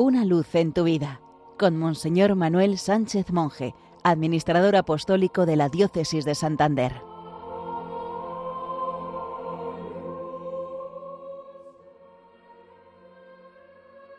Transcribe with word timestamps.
Una 0.00 0.24
luz 0.24 0.54
en 0.54 0.72
tu 0.72 0.84
vida 0.84 1.20
con 1.58 1.76
Monseñor 1.76 2.36
Manuel 2.36 2.78
Sánchez 2.78 3.32
Monje, 3.32 3.74
administrador 4.04 4.76
apostólico 4.76 5.44
de 5.44 5.56
la 5.56 5.68
Diócesis 5.68 6.24
de 6.24 6.36
Santander. 6.36 6.92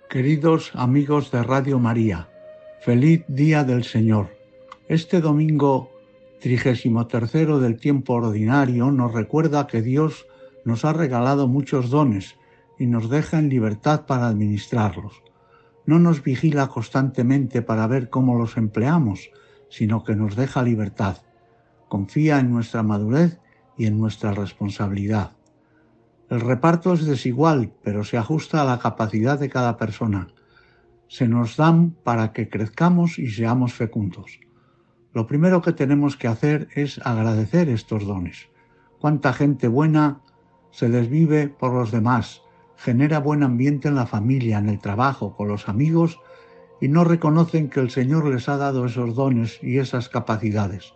Queridos 0.10 0.72
amigos 0.74 1.32
de 1.32 1.44
Radio 1.44 1.80
María, 1.80 2.28
feliz 2.82 3.24
día 3.30 3.64
del 3.64 3.86
Señor. 3.86 4.36
Este 4.90 5.22
domingo 5.22 5.92
trigésimo 6.42 7.08
tercero 7.08 7.62
del 7.62 7.80
tiempo 7.80 8.16
ordinario 8.16 8.92
nos 8.92 9.14
recuerda 9.14 9.66
que 9.66 9.82
Dios 9.82 10.28
nos 10.66 10.84
ha 10.84 10.92
regalado 10.92 11.48
muchos 11.48 11.90
dones 11.90 12.36
y 12.78 12.86
nos 12.86 13.10
deja 13.10 13.40
en 13.40 13.48
libertad 13.48 14.06
para 14.08 14.28
administrarlos 14.28 15.24
no 15.90 15.98
nos 15.98 16.22
vigila 16.22 16.68
constantemente 16.68 17.64
para 17.64 17.88
ver 17.88 18.12
cómo 18.12 18.38
los 18.38 18.58
empleamos, 18.58 19.32
sino 19.70 20.04
que 20.04 20.16
nos 20.16 20.36
deja 20.36 20.62
libertad. 20.62 21.18
Confía 21.88 22.38
en 22.38 22.52
nuestra 22.52 22.84
madurez 22.84 23.40
y 23.76 23.88
en 23.88 23.98
nuestra 23.98 24.32
responsabilidad. 24.34 25.32
El 26.30 26.42
reparto 26.42 26.94
es 26.94 27.08
desigual, 27.08 27.74
pero 27.82 28.04
se 28.04 28.20
ajusta 28.20 28.62
a 28.62 28.66
la 28.66 28.78
capacidad 28.78 29.40
de 29.40 29.50
cada 29.50 29.78
persona. 29.78 30.28
Se 31.08 31.28
nos 31.28 31.58
dan 31.58 31.96
para 32.04 32.34
que 32.34 32.50
crezcamos 32.50 33.18
y 33.18 33.32
seamos 33.32 33.74
fecundos. 33.74 34.40
Lo 35.12 35.26
primero 35.26 35.64
que 35.64 35.74
tenemos 35.74 36.18
que 36.18 36.28
hacer 36.28 36.68
es 36.76 37.00
agradecer 37.04 37.68
estos 37.68 38.06
dones. 38.06 38.48
Cuánta 39.00 39.34
gente 39.34 39.68
buena 39.68 40.22
se 40.70 40.88
desvive 40.88 41.48
por 41.48 41.74
los 41.74 41.90
demás, 41.90 42.44
genera 42.80 43.20
buen 43.20 43.44
ambiente 43.44 43.90
en 43.90 43.96
la 43.96 44.06
familia, 44.06 44.58
en 44.58 44.70
el 44.70 44.80
trabajo, 44.80 45.36
con 45.36 45.50
los 45.50 45.68
amigos, 45.68 46.22
y 46.80 46.88
no 46.88 47.04
reconocen 47.04 47.70
que 47.70 47.82
el 47.82 47.90
Señor 47.90 48.26
les 48.26 48.48
ha 48.48 48.56
dado 48.56 48.86
esos 48.86 49.16
dones 49.16 49.60
y 49.62 49.80
esas 49.80 50.08
capacidades. 50.08 50.94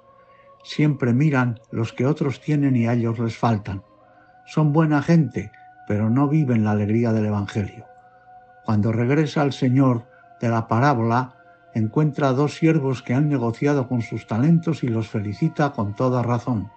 Siempre 0.63 1.13
miran 1.13 1.59
los 1.71 1.91
que 1.91 2.05
otros 2.05 2.39
tienen 2.39 2.77
y 2.77 2.87
a 2.87 2.93
ellos 2.93 3.19
les 3.19 3.35
faltan. 3.35 3.83
Son 4.45 4.71
buena 4.71 5.01
gente, 5.01 5.51
pero 5.85 6.09
no 6.09 6.29
viven 6.29 6.63
la 6.63 6.71
alegría 6.71 7.11
del 7.11 7.25
Evangelio. 7.25 7.85
Cuando 8.63 8.93
regresa 8.93 9.43
el 9.43 9.51
Señor 9.51 10.05
de 10.39 10.47
la 10.47 10.69
parábola, 10.69 11.35
encuentra 11.73 12.29
a 12.29 12.33
dos 12.33 12.55
siervos 12.55 13.03
que 13.03 13.13
han 13.13 13.27
negociado 13.27 13.89
con 13.89 14.01
sus 14.01 14.25
talentos 14.25 14.85
y 14.85 14.87
los 14.87 15.09
felicita 15.09 15.73
con 15.73 15.95
toda 15.95 16.23
razón. 16.23 16.71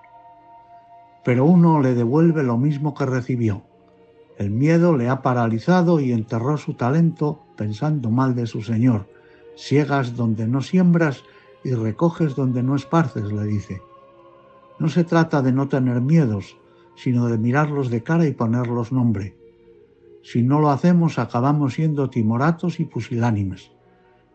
Pero 1.24 1.44
uno 1.44 1.80
le 1.80 1.94
devuelve 1.94 2.42
lo 2.42 2.58
mismo 2.58 2.92
que 2.92 3.06
recibió 3.06 3.62
el 4.38 4.50
miedo 4.50 4.96
le 4.96 5.08
ha 5.08 5.22
paralizado 5.22 6.00
y 6.00 6.12
enterró 6.12 6.58
su 6.58 6.74
talento 6.74 7.42
pensando 7.56 8.10
mal 8.10 8.34
de 8.34 8.46
su 8.46 8.62
Señor. 8.62 9.08
Siegas 9.54 10.14
donde 10.14 10.46
no 10.46 10.60
siembras 10.60 11.24
y 11.64 11.72
recoges 11.72 12.36
donde 12.36 12.62
no 12.62 12.76
esparces, 12.76 13.32
le 13.32 13.44
dice. 13.44 13.80
No 14.78 14.88
se 14.88 15.04
trata 15.04 15.40
de 15.40 15.52
no 15.52 15.68
tener 15.68 16.02
miedos, 16.02 16.58
sino 16.96 17.28
de 17.28 17.38
mirarlos 17.38 17.90
de 17.90 18.02
cara 18.02 18.26
y 18.26 18.32
ponerlos 18.32 18.92
nombre. 18.92 19.36
Si 20.22 20.42
no 20.42 20.60
lo 20.60 20.70
hacemos, 20.70 21.18
acabamos 21.18 21.74
siendo 21.74 22.10
timoratos 22.10 22.78
y 22.78 22.84
pusilánimes. 22.84 23.70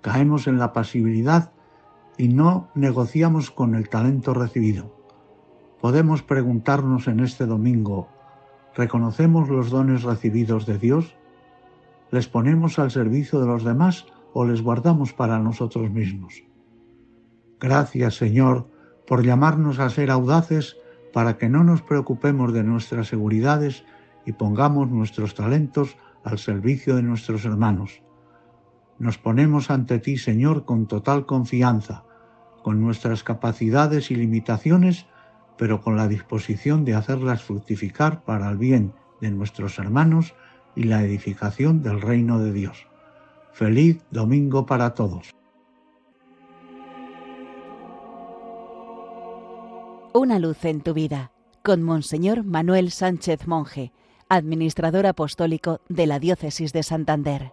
Caemos 0.01 0.47
en 0.47 0.57
la 0.57 0.73
pasibilidad 0.73 1.51
y 2.17 2.27
no 2.29 2.69
negociamos 2.73 3.51
con 3.51 3.75
el 3.75 3.89
talento 3.89 4.33
recibido. 4.33 4.95
Podemos 5.79 6.23
preguntarnos 6.23 7.07
en 7.07 7.19
este 7.19 7.45
domingo, 7.45 8.07
¿Reconocemos 8.75 9.49
los 9.49 9.69
dones 9.69 10.03
recibidos 10.03 10.65
de 10.65 10.77
Dios? 10.77 11.15
¿Les 12.09 12.27
ponemos 12.27 12.79
al 12.79 12.91
servicio 12.91 13.39
de 13.39 13.47
los 13.47 13.63
demás 13.63 14.05
o 14.33 14.45
les 14.45 14.61
guardamos 14.61 15.13
para 15.13 15.39
nosotros 15.39 15.91
mismos? 15.91 16.43
Gracias, 17.59 18.15
Señor, 18.15 18.67
por 19.05 19.23
llamarnos 19.23 19.79
a 19.79 19.89
ser 19.89 20.09
audaces 20.09 20.77
para 21.13 21.37
que 21.37 21.49
no 21.49 21.63
nos 21.63 21.81
preocupemos 21.81 22.53
de 22.53 22.63
nuestras 22.63 23.07
seguridades 23.07 23.83
y 24.25 24.33
pongamos 24.33 24.89
nuestros 24.89 25.35
talentos 25.35 25.97
al 26.23 26.39
servicio 26.39 26.95
de 26.95 27.03
nuestros 27.03 27.45
hermanos. 27.45 28.01
Nos 28.99 29.17
ponemos 29.17 29.69
ante 29.69 29.99
ti, 29.99 30.17
Señor, 30.17 30.63
con 30.63 30.87
total 30.87 31.25
confianza, 31.25 32.03
con 32.63 32.79
nuestras 32.79 33.23
capacidades 33.23 34.11
y 34.11 34.15
limitaciones, 34.15 35.07
pero 35.61 35.79
con 35.79 35.95
la 35.95 36.07
disposición 36.07 36.85
de 36.85 36.95
hacerlas 36.95 37.43
fructificar 37.43 38.23
para 38.23 38.49
el 38.49 38.57
bien 38.57 38.93
de 39.19 39.29
nuestros 39.29 39.77
hermanos 39.77 40.33
y 40.75 40.85
la 40.85 41.03
edificación 41.03 41.83
del 41.83 42.01
reino 42.01 42.39
de 42.39 42.51
Dios. 42.51 42.87
Feliz 43.53 44.01
domingo 44.09 44.65
para 44.65 44.95
todos. 44.95 45.35
Una 50.15 50.39
luz 50.39 50.65
en 50.65 50.81
tu 50.81 50.95
vida 50.95 51.31
con 51.63 51.83
Monseñor 51.83 52.43
Manuel 52.43 52.89
Sánchez 52.89 53.45
Monje, 53.45 53.91
administrador 54.29 55.05
apostólico 55.05 55.79
de 55.89 56.07
la 56.07 56.17
Diócesis 56.17 56.73
de 56.73 56.81
Santander. 56.81 57.51